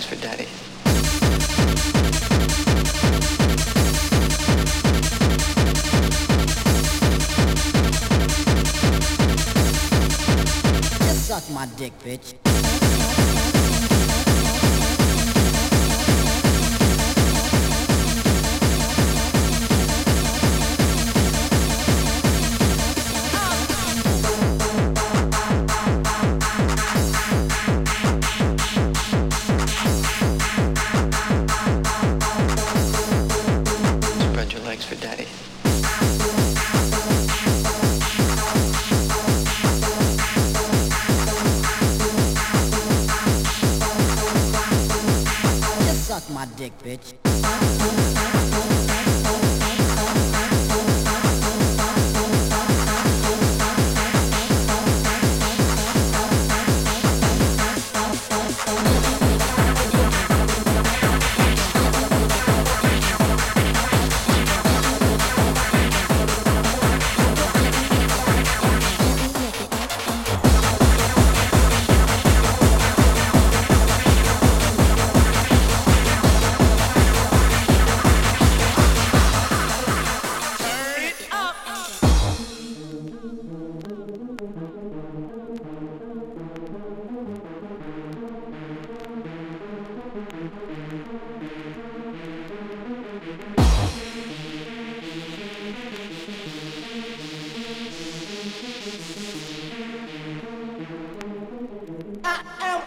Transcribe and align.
Thanks 0.00 0.14
for 0.14 0.26
daddy. 0.26 0.46
Suck 11.14 11.50
my 11.50 11.66
dick, 11.76 11.92
bitch. 11.98 12.49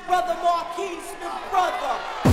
brother 0.08 0.36
Marquis 0.44 1.00
Smith, 1.02 1.52
brother. 1.52 2.33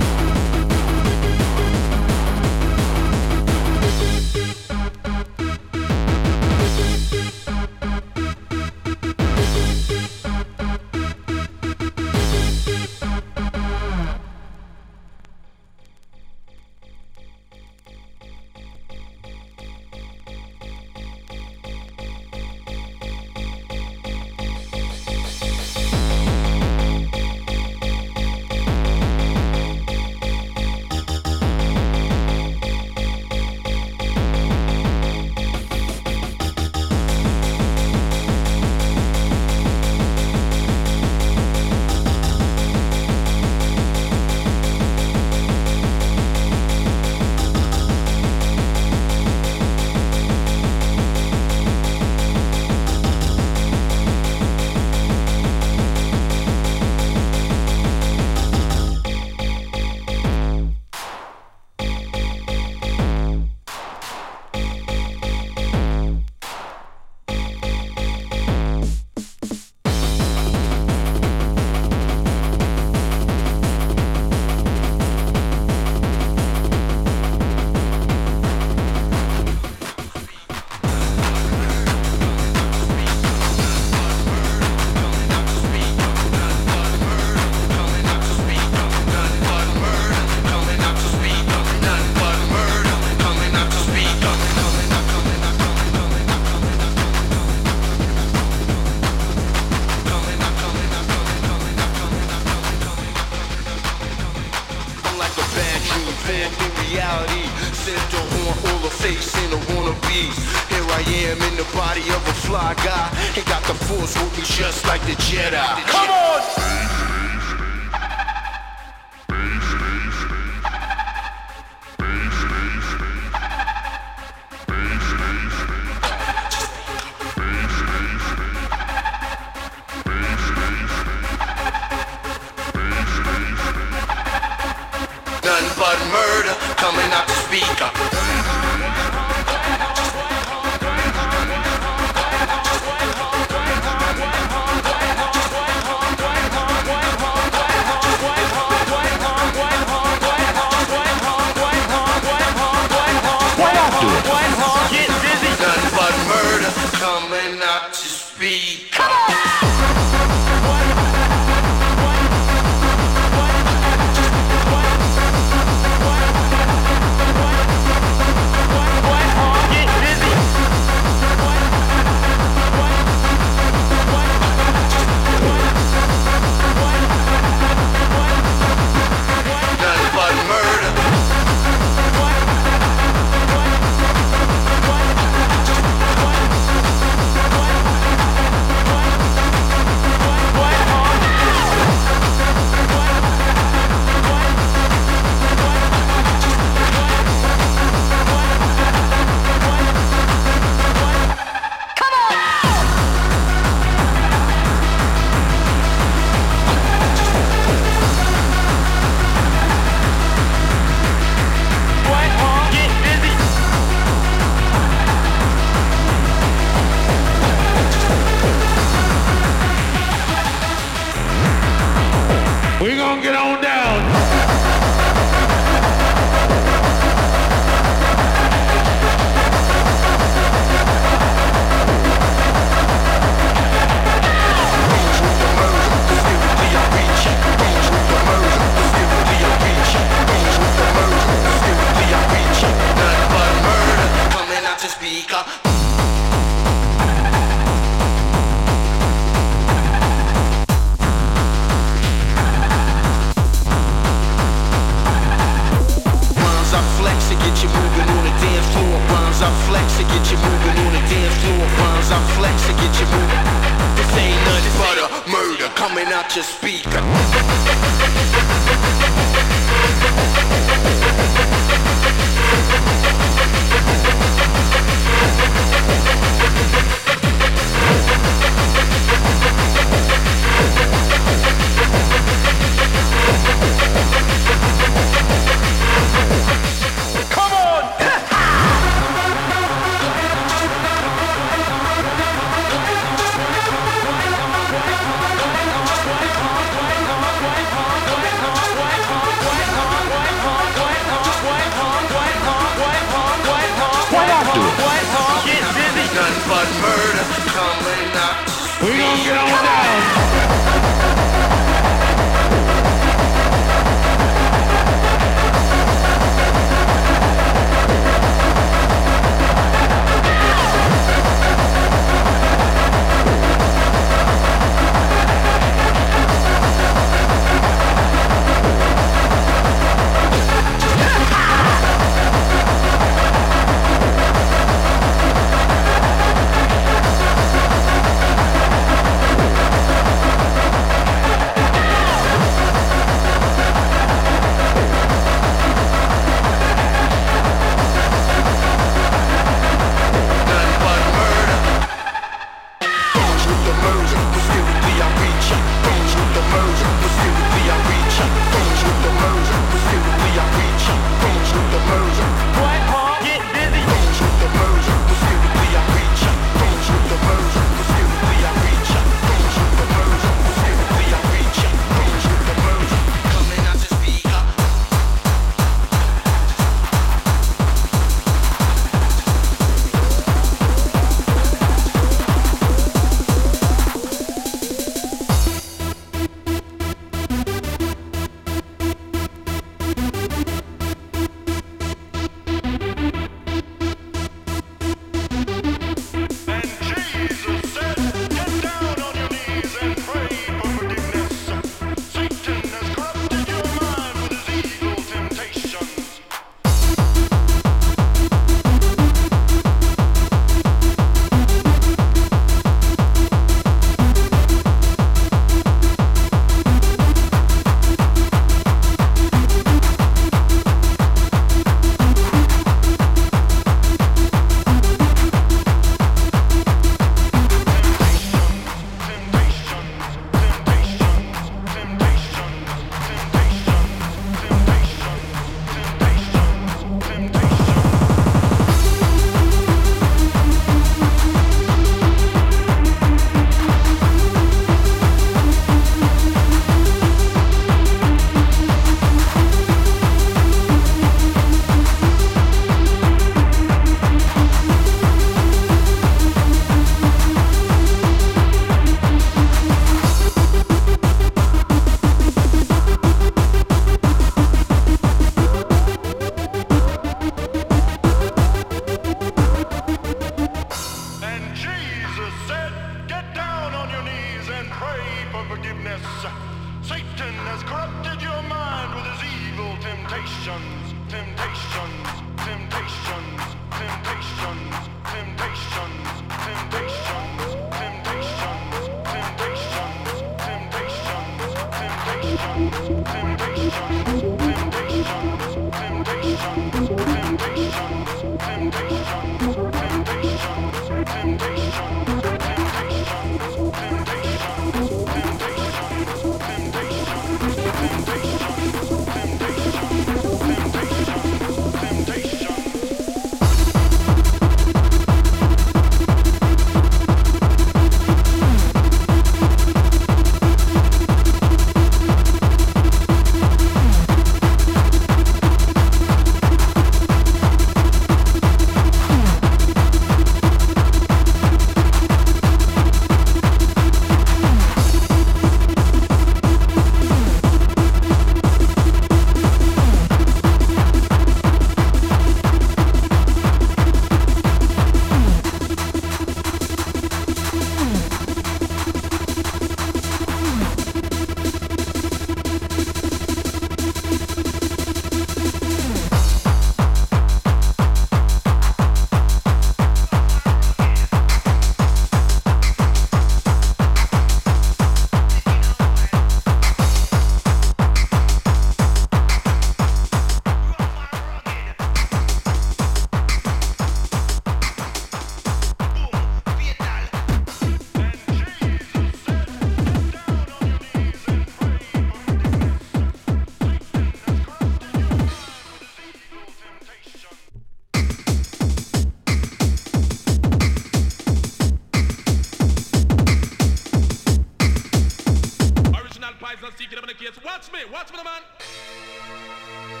Watch 597.45 597.71
me, 597.71 597.79
watch 597.91 598.11
me, 598.11 598.17
the 598.17 598.23
man. 598.23 600.00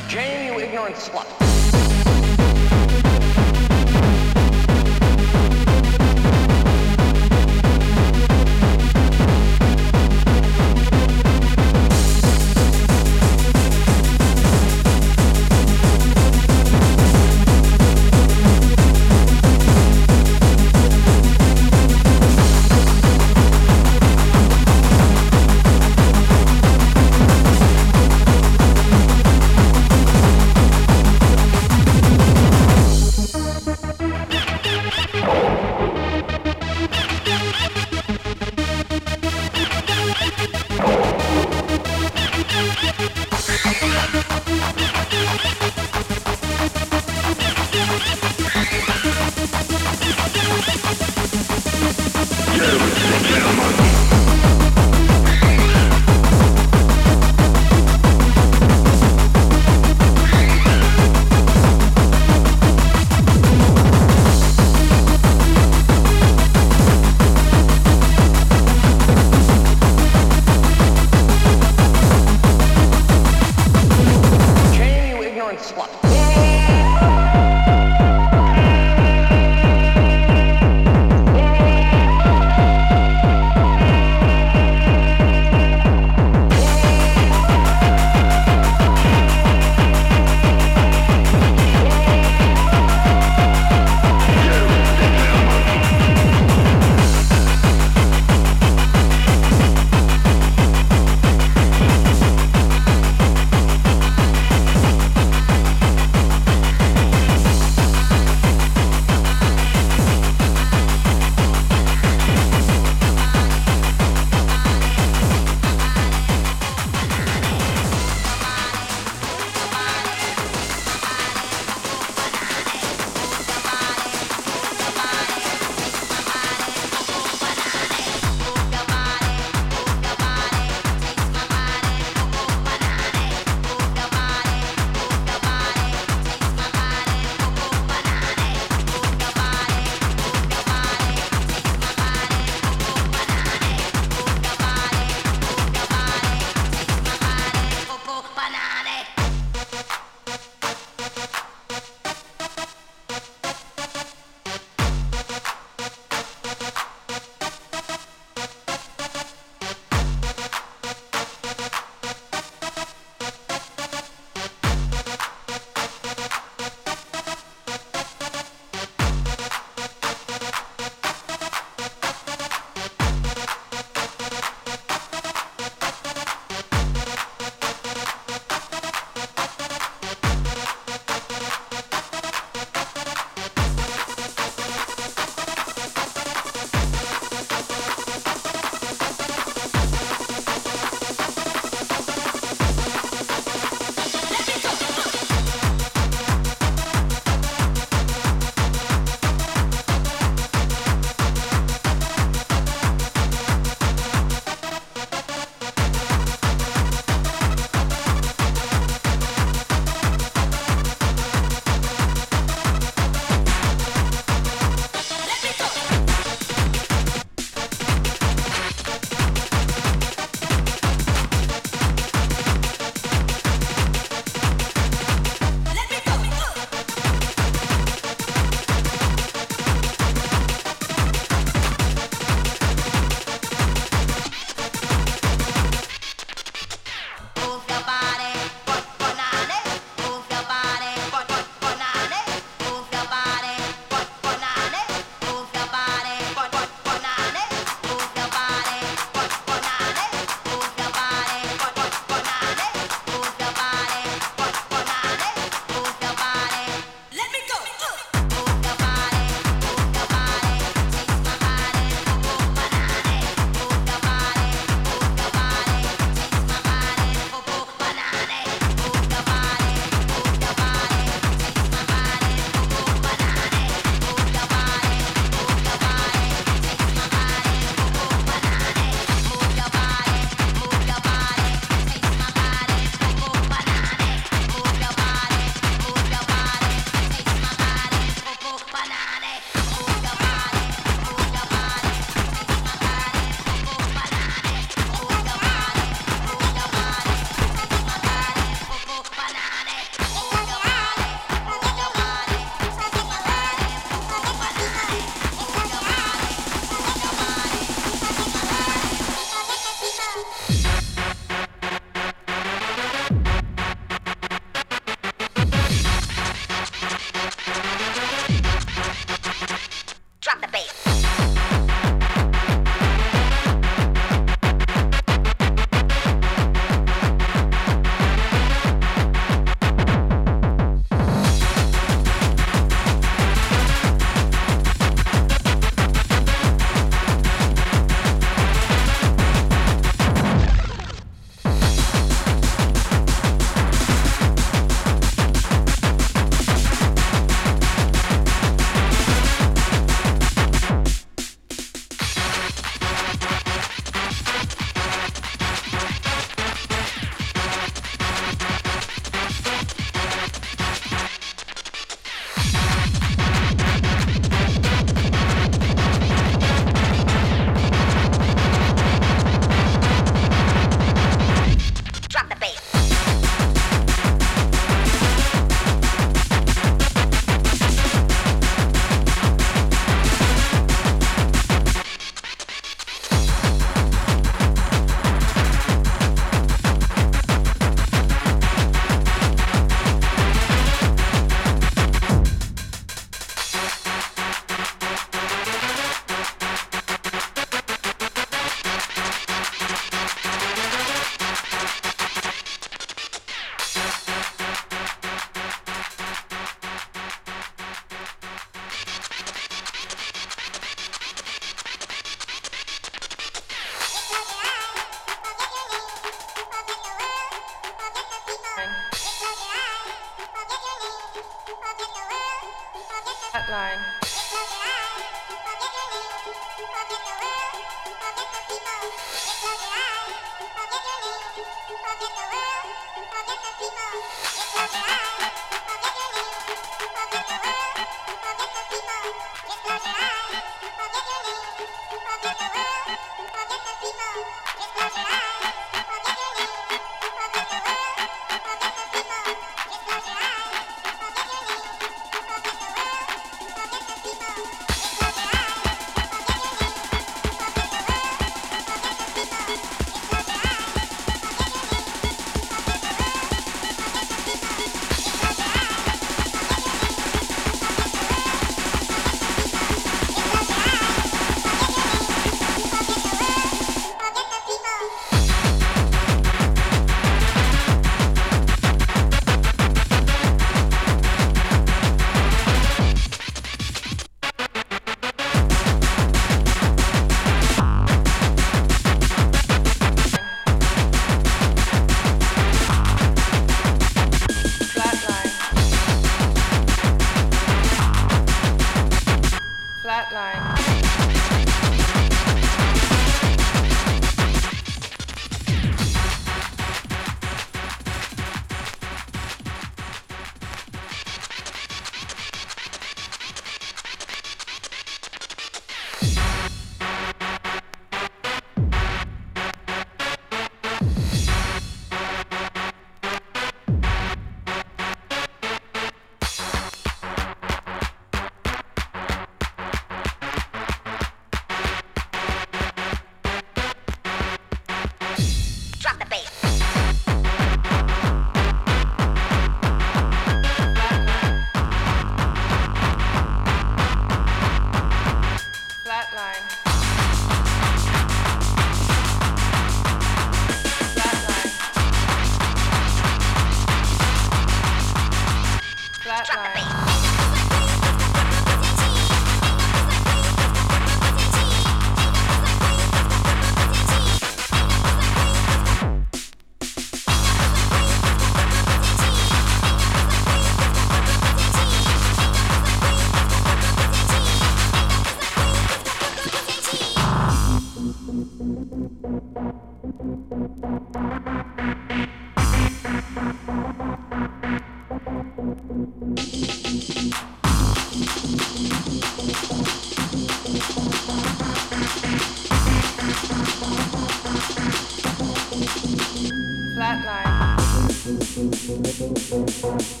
One, 599.61 600.00